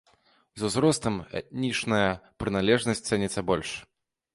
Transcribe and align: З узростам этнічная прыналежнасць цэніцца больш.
З 0.61 0.65
узростам 0.69 1.21
этнічная 1.41 2.11
прыналежнасць 2.41 3.07
цэніцца 3.09 3.49
больш. 3.53 3.81